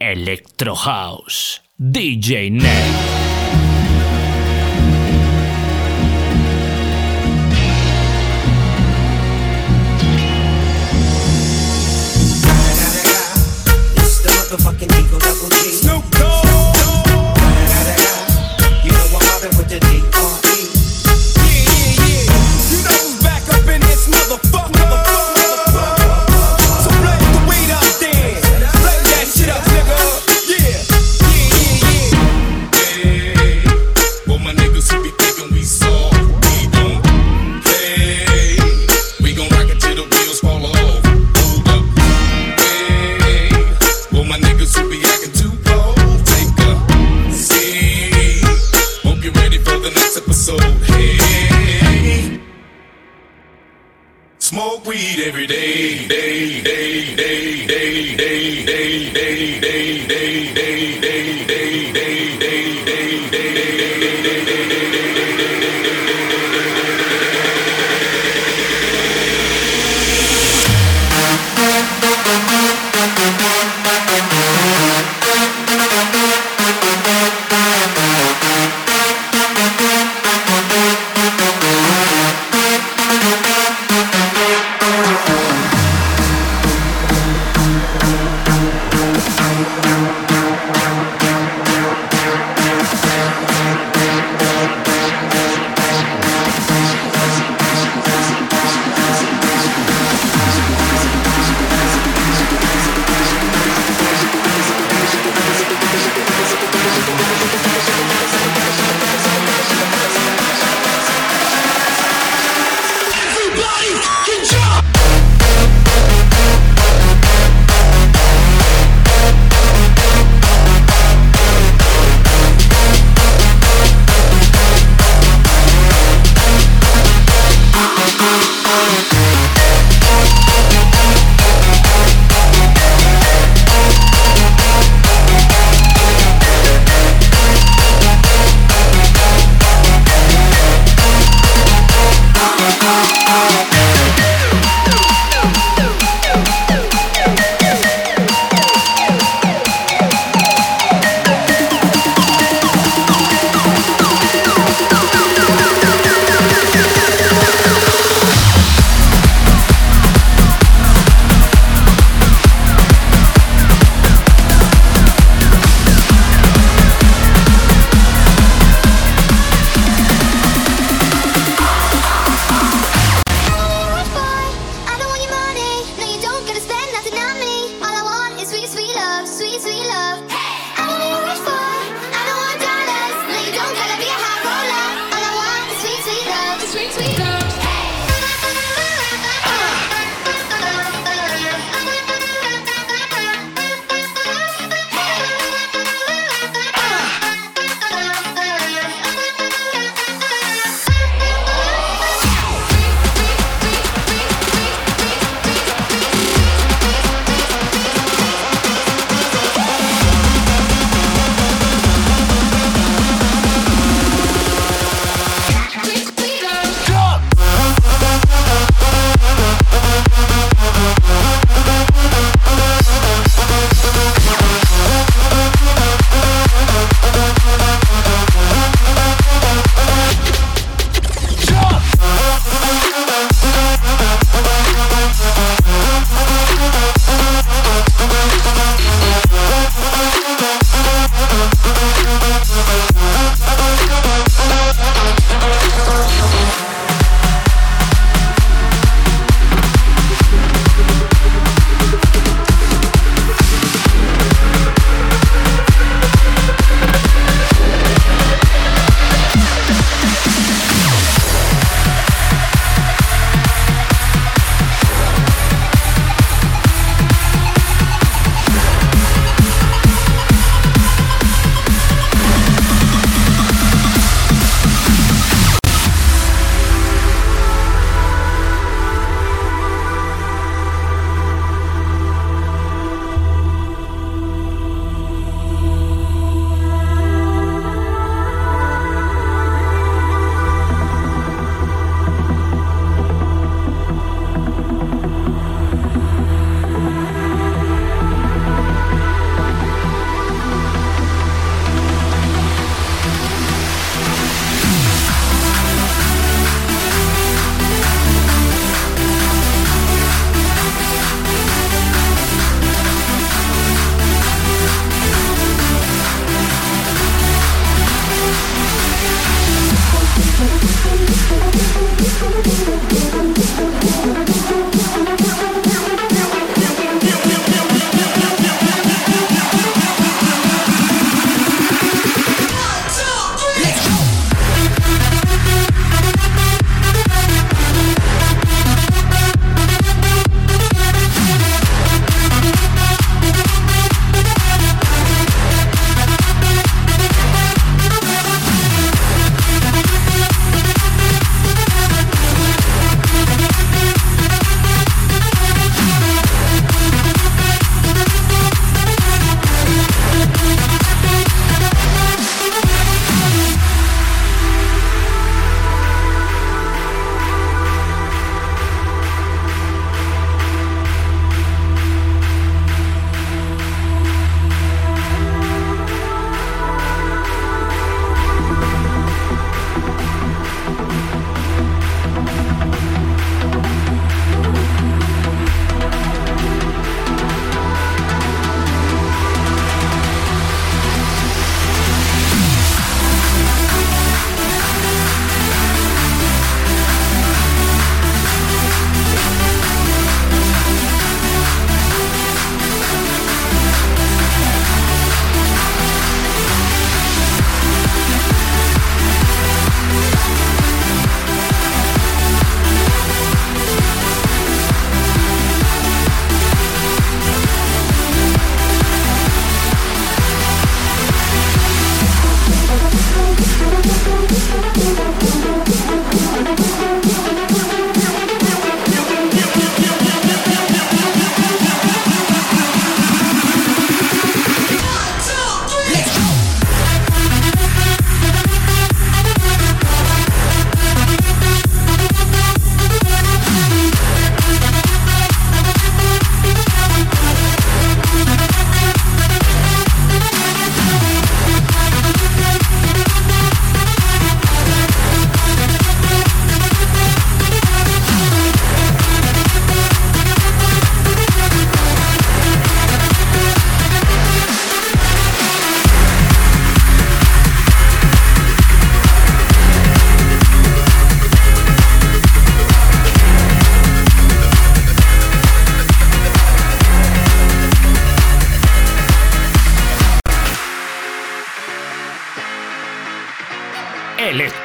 Electro 0.00 0.76
House, 0.76 1.60
DJ 1.76 2.50
Net. 2.52 3.17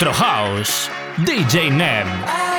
Electro 0.04 0.26
House, 0.26 0.90
DJ 1.16 1.70
Nem. 1.70 2.53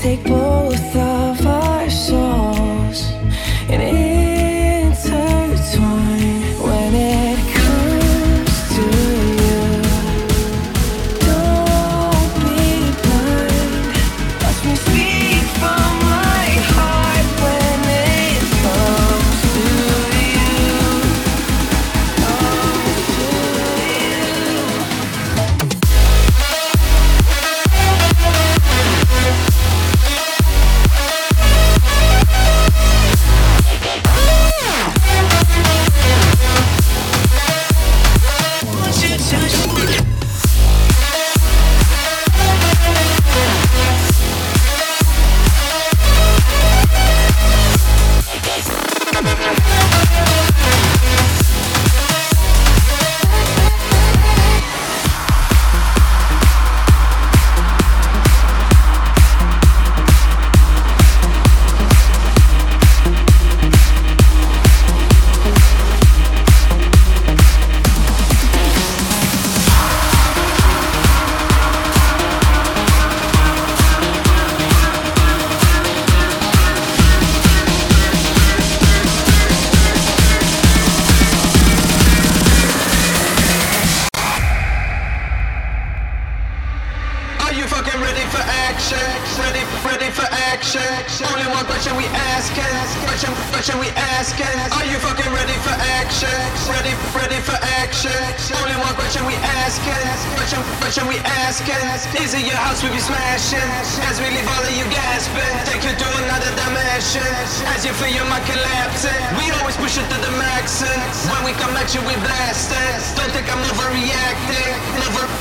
Take 0.00 0.39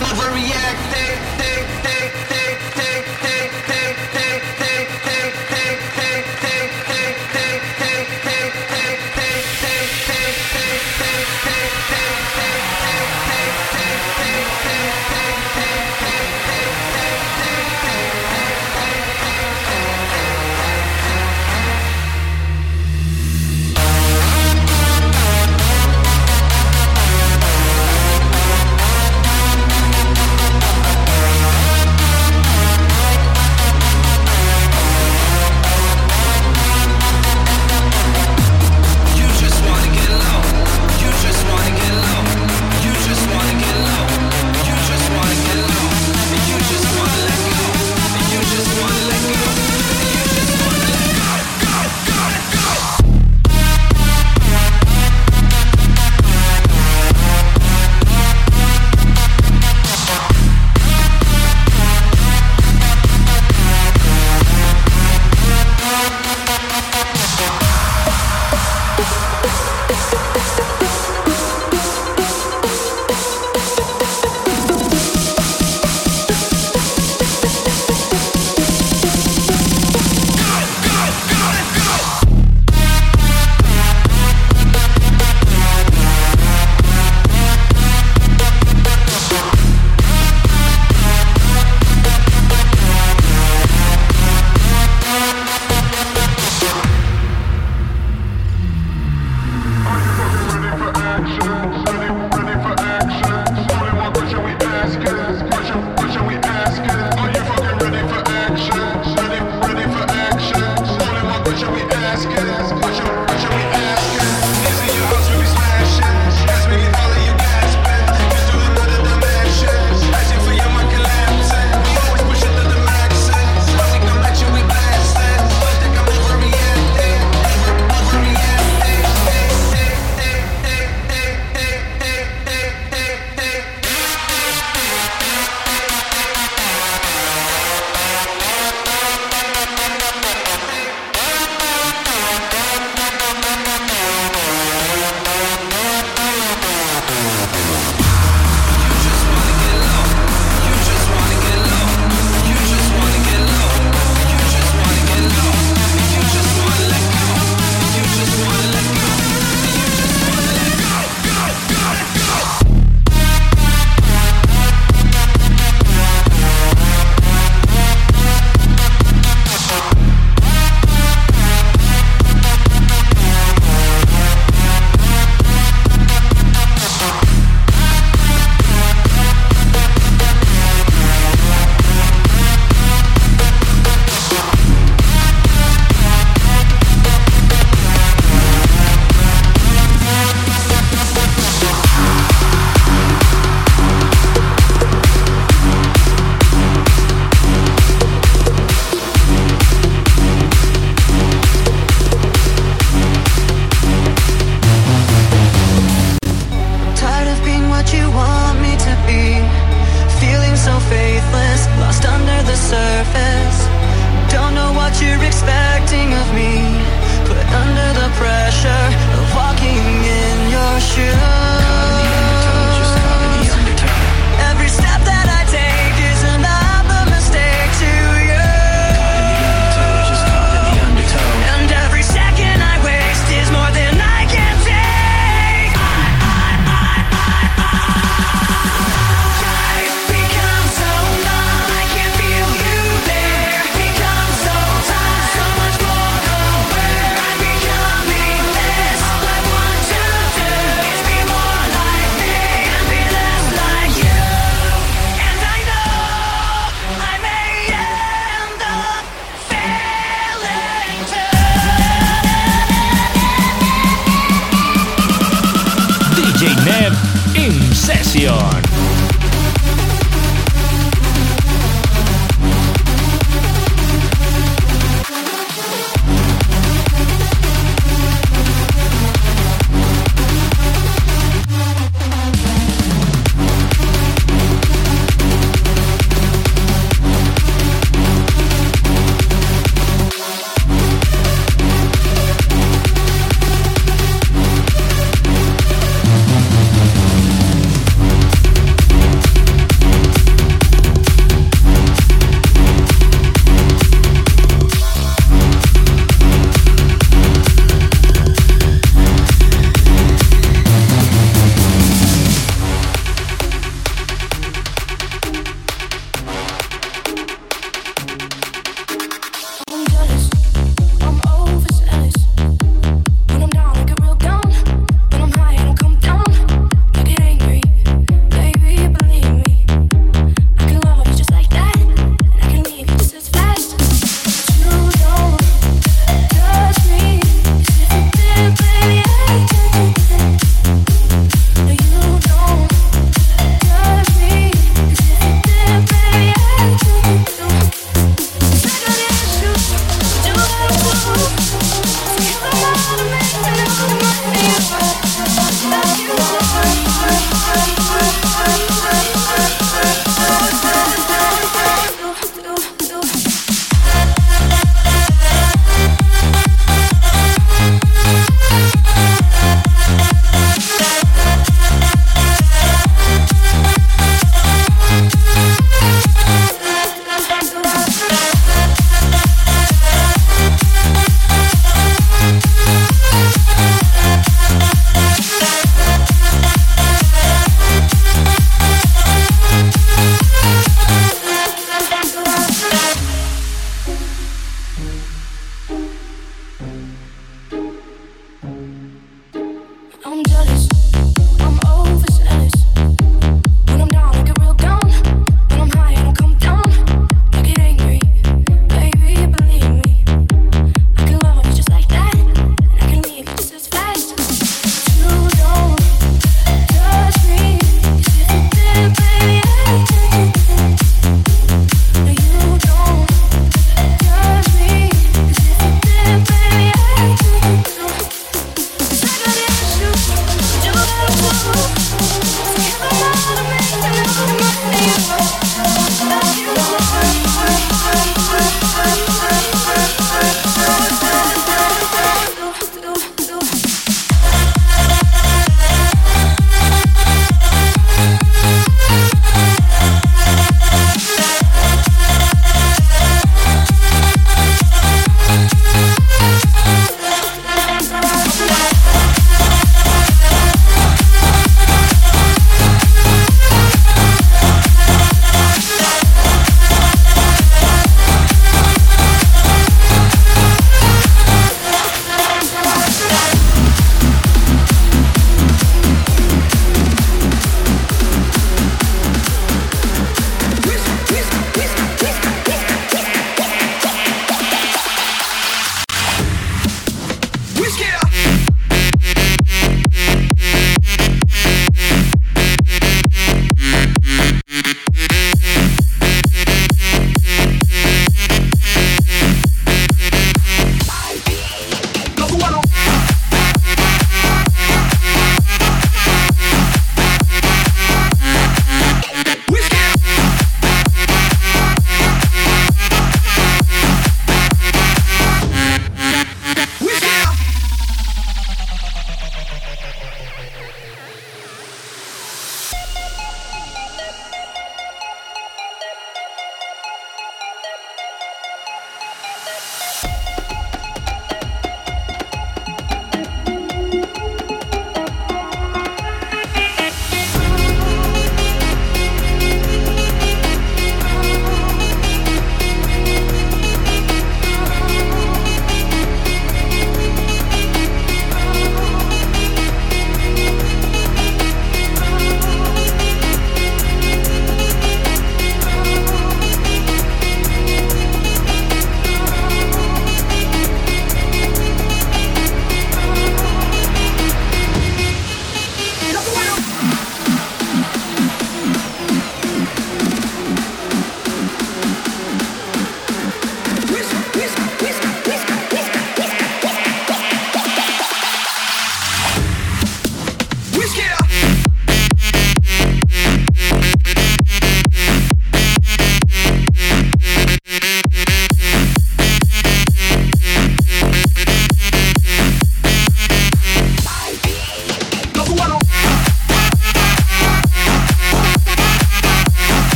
overreacting. 0.00 1.17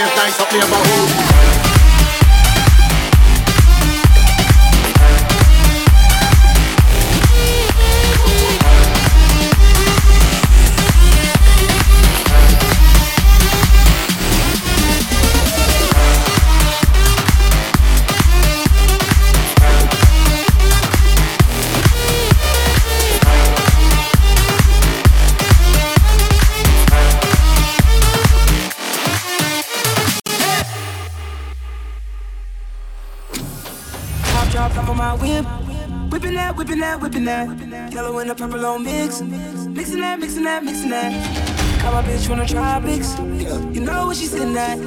live 0.00 0.16
nice 0.16 0.40
up 0.40 0.50
who. 0.76 1.19
whipping 37.24 37.70
that. 37.70 37.92
Yellow 37.92 38.18
and 38.18 38.30
the 38.30 38.34
purple 38.34 38.64
on 38.64 38.84
mix. 38.84 39.20
Mixing 39.20 40.00
that, 40.00 40.18
mixing 40.18 40.44
that, 40.44 40.64
mixing 40.64 40.90
that. 40.90 41.12
Got 41.82 41.92
my 41.92 42.02
bitch 42.02 42.28
wanna 42.28 42.46
try 42.46 42.78
mix. 42.80 43.18
You 43.74 43.80
know 43.80 44.06
what 44.06 44.16
she's 44.16 44.30
sitting 44.30 44.56
at. 44.56 44.78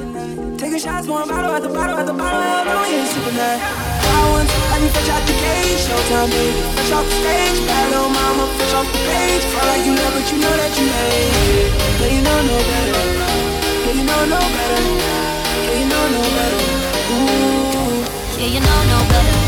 Taking 0.58 0.78
shots, 0.78 1.06
one 1.06 1.28
bottle 1.28 1.54
at 1.54 1.62
the 1.62 1.68
bottle 1.68 1.98
at 1.98 2.06
the 2.06 2.12
bottle. 2.12 2.40
Hell 2.40 2.64
no, 2.64 2.84
you 2.90 2.96
ain't 2.96 3.08
sipping 3.08 3.36
that. 3.36 3.58
I 3.60 4.30
want, 4.30 4.48
I 4.72 4.80
need 4.80 4.90
fresh 4.90 5.10
out 5.14 5.22
the 5.26 5.34
cage. 5.34 5.80
Showtime, 5.86 6.30
baby. 6.30 6.60
Fresh 6.74 6.92
off 6.92 7.06
the 7.06 7.16
stage. 7.22 7.58
Bad 7.66 7.90
little 7.92 8.10
mama, 8.10 8.44
fresh 8.56 8.74
off 8.74 8.86
the 8.90 8.98
page. 8.98 9.42
Cry 9.52 9.64
like 9.70 9.84
you 9.86 9.94
love, 9.94 10.12
but 10.14 10.26
you 10.32 10.38
know 10.42 10.54
that 10.58 10.72
you 10.78 10.86
made. 10.90 11.70
Yeah, 12.00 12.10
you 12.14 12.22
know 12.22 12.38
no 12.50 12.56
better. 12.70 12.98
Yeah, 13.84 13.94
you 13.98 14.04
know 14.10 14.22
no 14.34 14.40
better. 14.54 14.80
Yeah, 15.64 15.76
you 15.78 15.86
know 15.86 16.04
no 16.14 16.22
better. 16.34 16.62
Ooh. 17.14 18.40
Yeah, 18.40 18.50
you 18.54 18.60
know 18.60 18.80
no 18.90 18.98
better. 19.10 19.43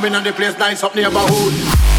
coming 0.00 0.16
on 0.16 0.24
the 0.24 0.32
place, 0.32 0.56
nice 0.56 0.82
up 0.82 0.94
neighborhood. 0.94 1.89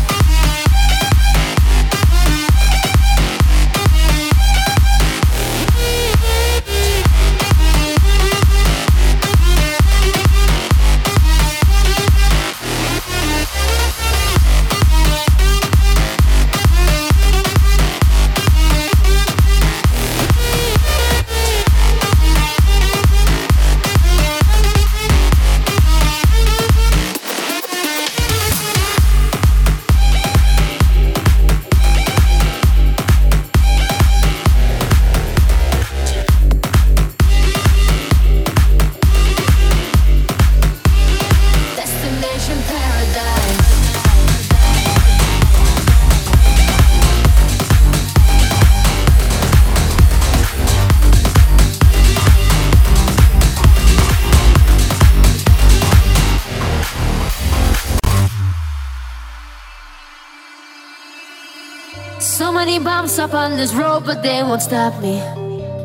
up 63.21 63.35
on 63.35 63.55
this 63.55 63.71
road, 63.75 64.03
but 64.03 64.23
they 64.23 64.41
won't 64.41 64.63
stop 64.63 64.99
me. 64.99 65.21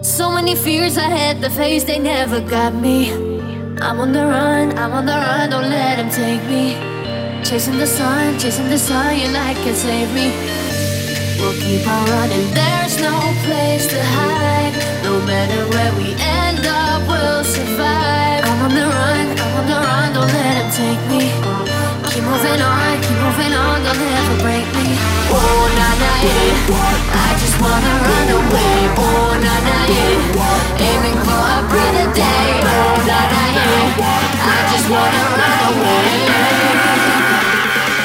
So 0.03 0.31
many 0.31 0.55
fears 0.55 0.97
I 0.97 1.11
had 1.11 1.43
to 1.43 1.51
face, 1.51 1.85
they 1.85 1.99
never 1.99 2.41
got 2.41 2.73
me. 2.75 3.13
I'm 3.87 4.01
on 4.01 4.13
the 4.13 4.25
run, 4.25 4.79
I'm 4.79 4.93
on 4.93 5.05
the 5.05 5.13
run, 5.13 5.51
don't 5.51 5.69
let 5.69 5.97
them 5.99 6.09
take 6.09 6.43
me. 6.49 6.65
Chasing 7.45 7.77
the 7.77 7.87
sun, 7.87 8.39
chasing 8.39 8.71
the 8.71 8.79
sun, 8.79 9.19
your 9.21 9.33
light 9.33 9.57
can 9.65 9.75
save 9.75 10.11
me. 10.15 10.29
We'll 11.39 11.59
keep 11.61 11.87
on 11.87 12.05
running, 12.09 12.47
there's 12.55 12.97
no 13.03 13.17
place 13.45 13.87
to 13.93 14.01
hide. 14.17 14.75
No 15.05 15.21
matter 15.27 15.61
where 15.75 15.93
we 16.01 16.09
end 16.19 16.65
up, 16.65 17.03
we'll 17.07 17.45
survive. 17.45 18.45
I'm 18.49 18.61
on 18.67 18.73
the 18.81 18.87
run, 18.99 19.27
I'm 19.43 19.53
on 19.61 19.67
the 19.73 19.79
run, 19.89 20.09
don't 20.15 20.33
let 20.33 20.55
them 20.57 20.71
take 20.73 21.03
me. 21.13 21.46
Keep 22.17 22.25
moving 22.25 22.63
on, 22.63 22.97
keep 23.03 23.19
moving 23.21 23.53
on, 23.53 23.85
don't 23.85 24.01
ever 24.01 24.41
break 24.41 24.65
me. 24.73 24.97
Oh, 25.29 25.69
na 25.77 25.89
na, 26.01 26.13
yeah. 26.25 26.65
I 27.13 27.37
just 27.37 27.61
wanna 27.61 27.93
run 28.09 28.29
away. 28.41 28.89
Oh, 28.97 29.37
na 29.37 29.55
na, 29.69 29.79
yeah. 29.85 30.81
Aiming 30.81 31.19
for 31.29 31.37
a 31.37 31.61
brighter 31.69 32.09
day. 32.17 32.65
Oh, 32.65 32.97
na 33.05 33.21
na, 33.21 33.43
yeah. 33.53 34.01
I 34.49 34.59
just 34.73 34.89
wanna 34.89 35.25
run 35.37 35.61
away. 35.77 36.09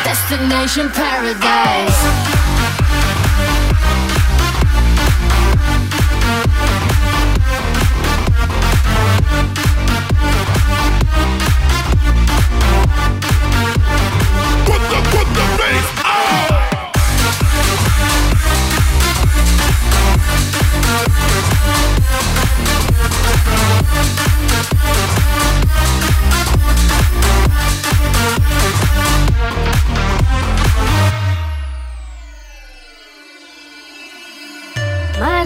Destination 0.04 0.92
paradise. 0.92 2.41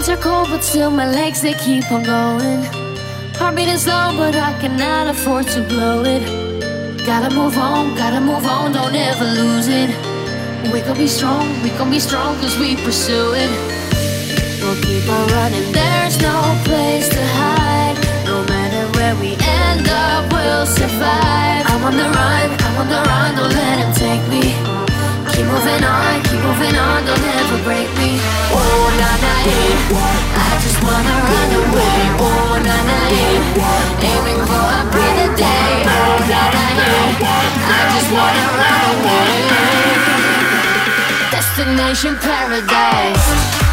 Minds 0.08 0.20
are 0.20 0.30
cold, 0.30 0.50
but 0.52 0.64
still 0.64 0.92
my 0.92 1.10
legs 1.10 1.42
they 1.42 1.54
keep 1.54 1.92
on 1.92 2.04
going. 2.04 2.64
Heart 3.38 3.56
beating 3.56 3.80
slow, 3.80 4.14
but 4.16 4.36
I 4.36 4.54
cannot 4.60 5.08
afford 5.08 5.48
to 5.48 5.64
blow 5.64 6.04
it. 6.06 6.22
Gotta 7.08 7.34
move 7.34 7.58
on, 7.58 7.96
gotta 7.96 8.22
move 8.22 8.46
on, 8.46 8.72
don't 8.72 8.94
ever 8.94 9.26
lose 9.26 9.68
it. 9.68 9.90
We 10.72 10.82
gon' 10.82 10.96
be 10.96 11.08
strong, 11.08 11.50
we 11.64 11.72
gon' 11.72 11.90
be 11.90 12.00
strong, 12.00 12.36
cause 12.40 12.56
we 12.60 12.76
pursue 12.76 13.34
it. 13.34 13.50
We'll 14.62 14.80
keep 14.84 15.10
on 15.10 15.28
running, 15.30 15.72
there's 15.72 16.22
no 16.22 16.38
place 16.66 17.10
to 17.10 17.26
hide. 17.42 17.98
No 18.26 18.44
matter 18.46 18.86
where 19.00 19.16
we 19.16 19.36
end 19.42 19.88
up, 19.90 20.32
we'll 20.32 20.68
survive. 20.68 21.66
I'm 21.66 21.84
on 21.84 21.98
the 21.98 22.10
run, 22.14 22.48
I'm 22.62 22.78
on 22.78 22.88
the 22.90 23.02
run, 23.10 23.36
don't 23.38 23.50
let 23.50 23.80
him 23.80 23.92
take 23.96 24.22
me. 24.30 24.85
Keep 25.36 25.48
moving 25.48 25.84
on, 25.84 26.24
keep 26.24 26.40
moving 26.40 26.76
on, 26.80 27.04
don't 27.04 27.20
ever 27.20 27.60
break 27.68 27.92
me. 28.00 28.16
Oh, 28.56 28.88
na 28.96 29.12
na, 29.20 29.34
yeah. 29.44 29.92
I 30.40 30.56
just 30.64 30.80
wanna 30.80 31.16
run 31.28 31.52
away. 31.60 32.00
Oh, 32.24 32.56
na 32.64 32.78
na, 32.88 33.00
yeah. 33.12 34.00
Aiming 34.00 34.40
for 34.48 34.64
a 34.80 34.82
brighter 34.96 35.36
day. 35.36 35.84
Oh, 35.92 36.24
na 36.32 36.42
na, 36.56 36.66
yeah. 36.80 37.68
I 37.68 37.80
just 37.92 38.10
wanna 38.16 38.46
run 38.64 38.82
away. 38.96 39.36
Destination 41.36 42.16
paradise. 42.16 43.65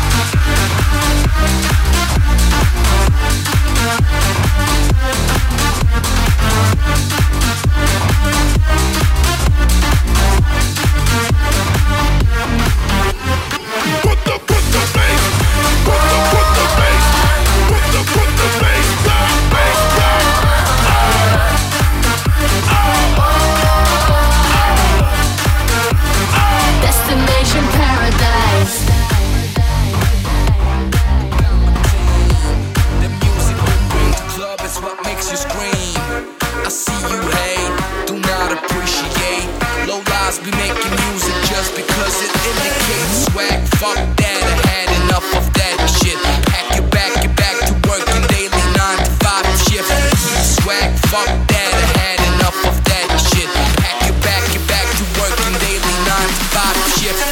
Fuck 43.83 43.99
that, 43.99 44.39
I 44.47 44.55
had 44.63 44.95
enough 44.95 45.27
of 45.35 45.43
that 45.59 45.75
shit. 45.91 46.15
Pack 46.47 46.79
your 46.79 46.87
back, 46.95 47.19
get 47.19 47.35
back 47.35 47.59
to 47.67 47.75
working 47.91 48.23
daily 48.31 48.63
nine 48.79 49.03
to 49.03 49.11
five 49.19 49.43
shift. 49.67 49.91
Swag, 50.63 50.87
fuck 51.11 51.27
that, 51.27 51.73
I 51.75 51.87
had 51.99 52.23
enough 52.31 52.55
of 52.63 52.79
that 52.79 53.11
shit. 53.19 53.51
Pack 53.83 54.07
your 54.07 54.15
back, 54.23 54.39
get 54.55 54.63
back 54.71 54.87
to 54.87 55.05
working 55.19 55.51
daily 55.59 55.95
nine 56.07 56.31
to 56.31 56.47
five 56.55 56.79
shift. 56.95 57.27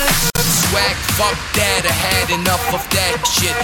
Swag, 0.74 0.98
fuck 1.14 1.38
that, 1.54 1.86
I 1.86 1.94
had 1.94 2.34
enough 2.34 2.66
of 2.74 2.82
that 2.98 3.14
shit. 3.30 3.54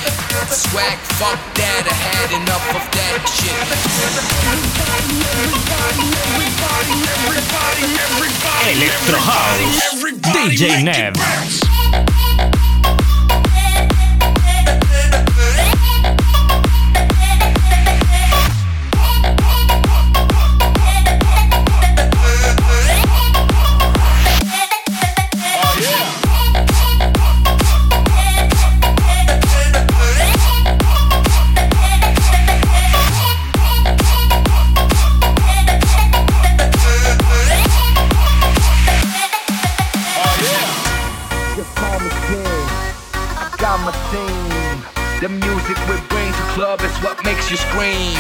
Swag, 0.47 0.95
fuck 1.19 1.43
that, 1.59 1.91
I 1.91 1.97
had 2.07 2.31
enough 2.39 2.71
of 2.71 2.87
that 2.87 3.19
shit. 3.35 3.67
Electro 8.79 9.19
House. 9.19 9.75
DJ 10.31 10.87
Nev. 10.87 11.66
Club 46.77 46.91
is 46.91 46.97
what 47.03 47.25
makes 47.25 47.51
you 47.51 47.57
scream. 47.57 48.17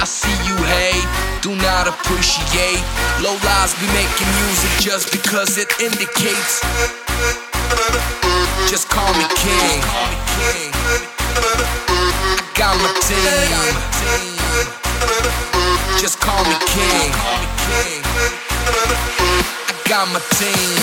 I 0.00 0.04
see 0.04 0.32
you 0.48 0.56
hate, 0.56 1.06
do 1.42 1.54
not 1.56 1.86
appreciate. 1.88 2.82
Low 3.22 3.36
lies 3.44 3.74
be 3.80 3.86
making 3.92 4.28
music 4.40 4.70
just 4.80 5.12
because 5.12 5.58
it 5.58 5.68
indicates. 5.80 6.60
Just 8.68 8.88
call 8.88 9.12
me 9.14 9.26
king. 9.36 9.82
I 9.84 10.08
got 12.56 12.76
my 12.80 12.92
team. 13.06 13.52
Just 16.00 16.20
call 16.20 16.44
me 16.44 16.56
king. 16.66 17.12
I 19.68 19.74
got 19.88 20.08
my 20.08 20.20
team. 20.38 20.78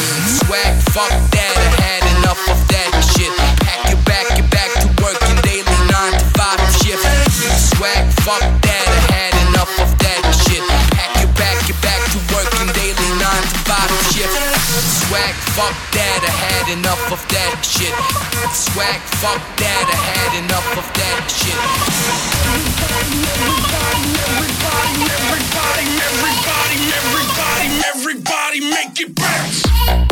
Swag, 0.45 0.75
fuck 0.93 1.11
that, 1.31 1.53
I 1.57 1.69
had 1.81 2.03
enough 2.19 2.41
of 2.49 2.59
that 2.69 2.91
shit. 3.15 3.48
Fuck 8.29 8.45
that, 8.61 8.85
I 8.85 9.01
had 9.09 9.33
enough 9.49 9.73
of 9.81 9.89
that 10.05 10.21
shit. 10.45 10.61
Pack 10.93 11.17
your 11.17 11.33
back, 11.33 11.57
get 11.65 11.81
back 11.81 11.97
to 12.13 12.21
working 12.29 12.69
daily, 12.77 13.09
nine 13.17 13.45
to 13.49 13.57
five 13.65 13.89
shift. 14.13 14.37
Swag, 15.09 15.33
fuck 15.57 15.73
that, 15.97 16.21
I 16.21 16.33
had 16.37 16.65
enough 16.77 17.01
of 17.09 17.21
that 17.33 17.57
shit. 17.65 17.89
Swag, 18.53 19.01
fuck 19.17 19.41
that, 19.57 19.85
I 19.89 19.97
had 20.13 20.45
enough 20.45 20.69
of 20.77 20.85
that 20.93 21.25
shit. 21.25 21.57
Everybody, 22.53 23.17
everybody, 23.33 24.05
everybody, 24.29 24.93
everybody, 25.09 25.85
everybody, 26.05 26.77
everybody, 26.77 26.77
everybody, 27.01 27.69
everybody 27.89 28.59
make 28.61 28.93
it 29.01 29.09
bounce. 29.17 30.08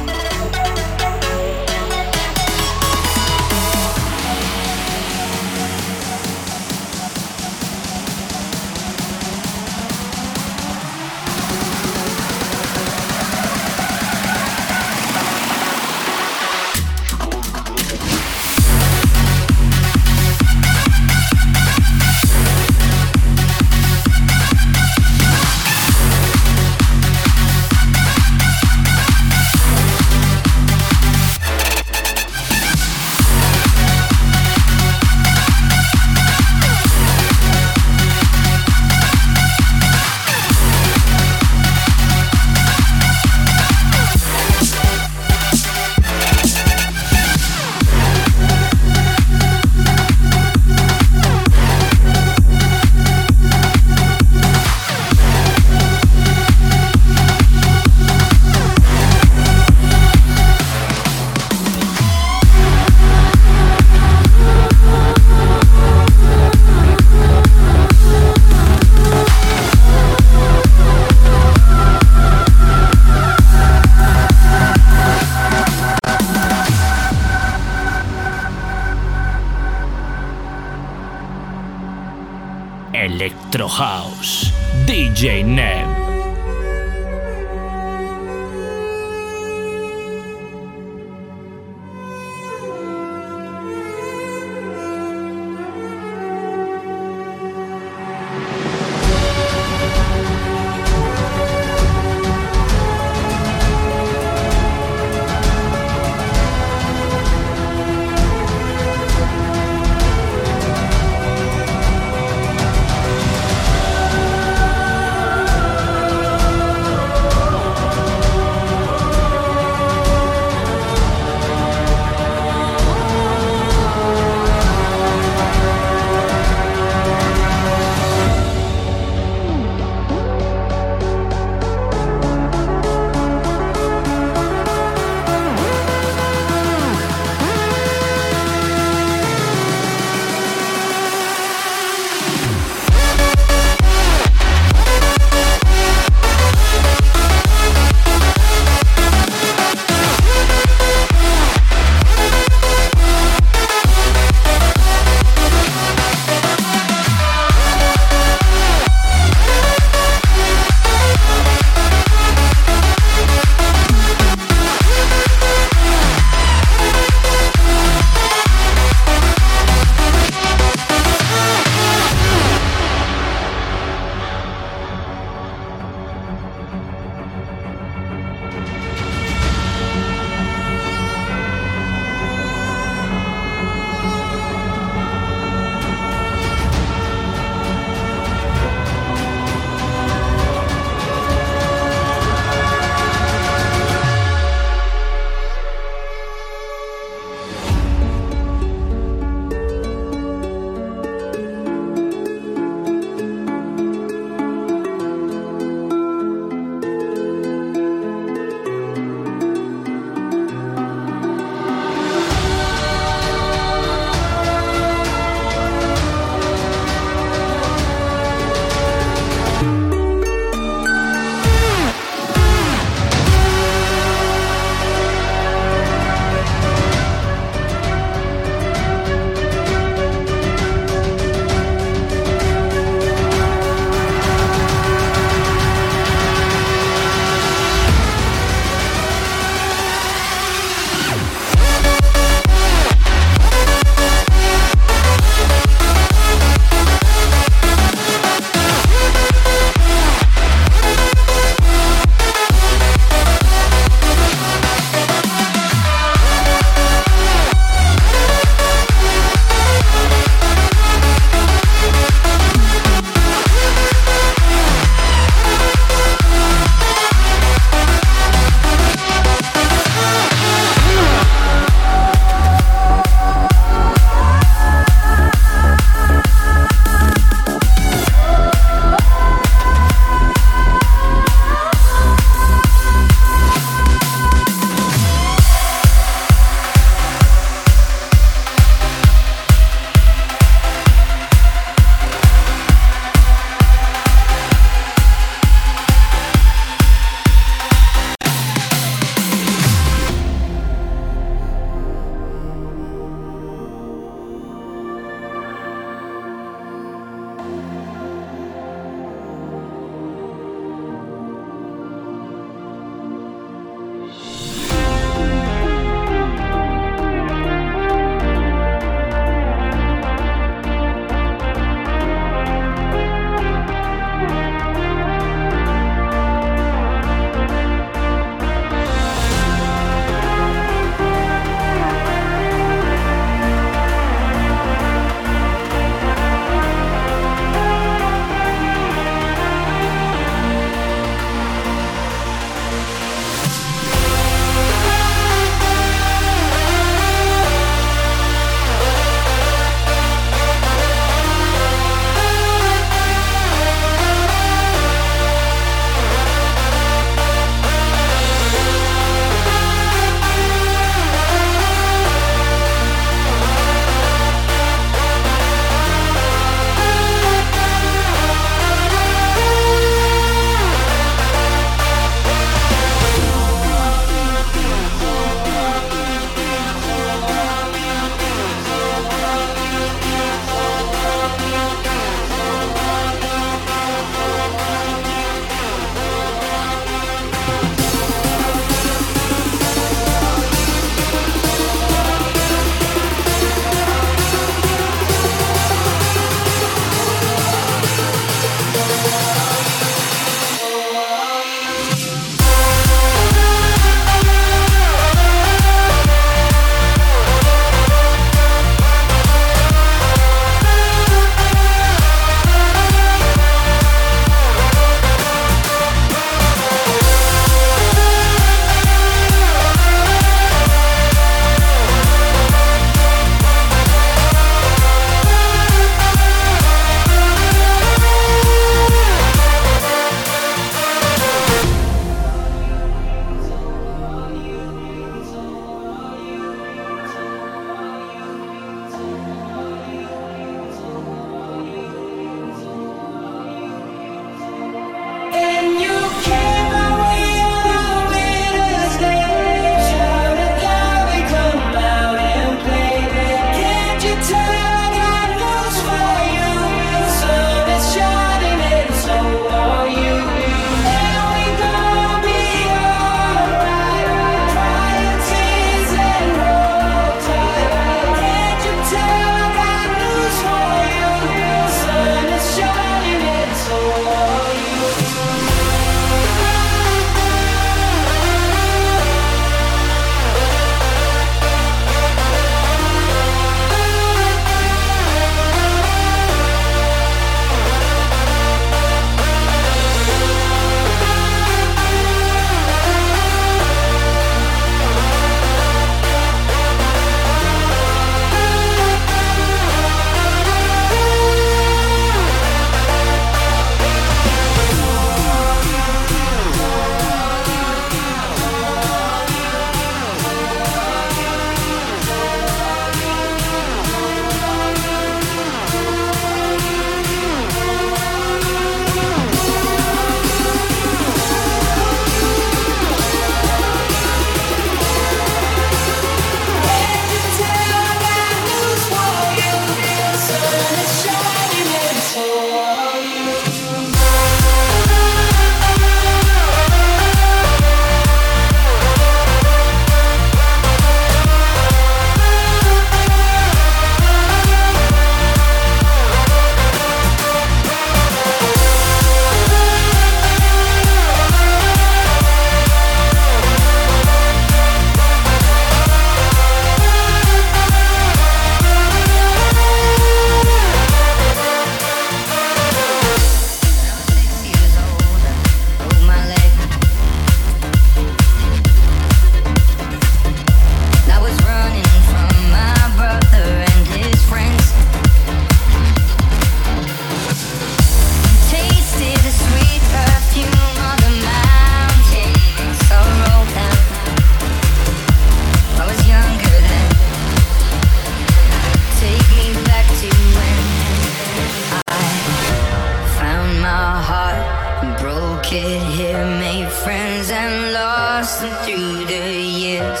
kid 595.50 595.82
here 595.98 596.24
made 596.38 596.70
friends 596.70 597.28
and 597.28 597.72
lost 597.72 598.40
them 598.40 598.54
through 598.64 599.04
the 599.06 599.34
years. 599.42 600.00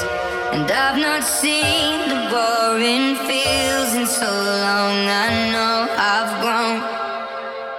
And 0.52 0.70
I've 0.70 0.96
not 0.96 1.24
seen 1.24 2.08
the 2.08 2.20
boring 2.30 3.16
fields 3.26 3.92
in 3.96 4.06
so 4.06 4.30
long. 4.30 4.96
I 5.26 5.50
know 5.50 5.76
I've 6.12 6.32
grown, 6.42 6.78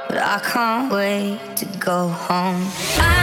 but 0.09 0.17
I 0.17 0.39
can't 0.51 0.91
wait 0.91 1.39
to 1.59 1.65
go 1.80 2.09
home. 2.09 2.67
I 2.99 3.20